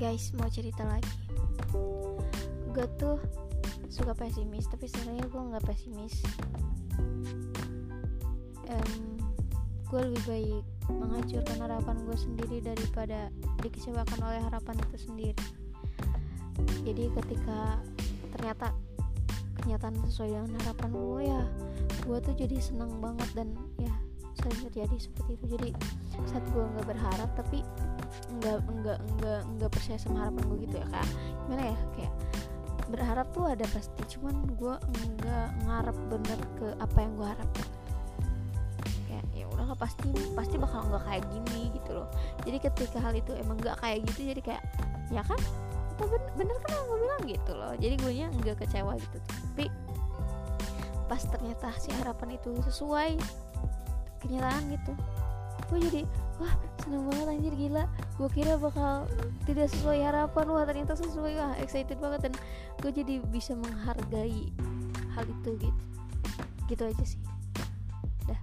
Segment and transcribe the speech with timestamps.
[0.00, 1.12] guys mau cerita lagi.
[2.72, 3.20] Gue tuh
[3.92, 6.24] suka pesimis tapi sebenarnya gue nggak pesimis.
[8.64, 9.20] Um,
[9.92, 13.28] gue lebih baik menghancurkan harapan gue sendiri daripada
[13.60, 15.44] dikecewakan oleh harapan itu sendiri.
[16.80, 17.76] Jadi ketika
[18.32, 18.72] ternyata
[19.60, 21.42] kenyataan sesuai dengan harapan gue ya
[22.08, 23.92] gue tuh jadi senang banget dan ya
[24.38, 25.44] sering terjadi seperti itu.
[25.58, 25.68] Jadi
[26.28, 27.64] saat gue nggak berharap tapi
[28.40, 31.10] nggak nggak nggak nggak percaya sama harapan gue gitu ya kayak
[31.46, 31.78] gimana ya?
[31.96, 32.12] Kayak
[32.90, 34.74] berharap tuh ada pasti cuman gue
[35.20, 37.50] nggak ngarep bener ke apa yang gue harap.
[39.06, 42.08] Kayak ya udah pasti pasti bakal nggak kayak gini gitu loh.
[42.46, 44.62] Jadi ketika hal itu emang nggak kayak gitu jadi kayak
[45.10, 45.38] ya kan?
[46.00, 47.10] Bener, bener kan yang gue bilang?
[47.24, 47.72] gitu loh.
[47.76, 49.18] Jadi gue nya nggak kecewa gitu.
[49.20, 49.66] Tapi
[51.06, 53.18] pas ternyata si harapan itu sesuai
[54.20, 54.92] kenyataan gitu.
[55.68, 56.02] Gue jadi
[56.40, 57.84] wah seneng banget anjir gila.
[58.18, 59.06] Gue kira bakal
[59.46, 60.46] tidak sesuai harapan.
[60.50, 61.32] Wah ternyata sesuai.
[61.38, 62.34] Wah excited banget dan
[62.80, 64.52] gue jadi bisa menghargai
[65.14, 65.82] hal itu gitu.
[66.68, 67.20] Gitu aja sih.
[68.28, 68.40] Dah